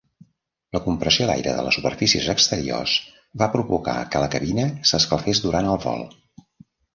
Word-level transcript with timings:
La 0.75 0.79
compressió 0.85 1.25
d'aire 1.31 1.51
de 1.57 1.65
les 1.67 1.77
superfícies 1.79 2.29
exteriors 2.33 2.95
va 3.43 3.49
provocar 3.57 3.95
que 4.15 4.23
la 4.25 4.31
cabina 4.37 4.67
s'escalfés 4.93 5.43
durant 5.45 5.71
el 5.77 5.79
vol. 5.87 6.03